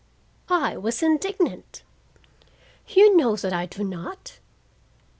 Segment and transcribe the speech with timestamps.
[0.49, 1.83] I was indignant.
[2.87, 4.39] "You know that I do not.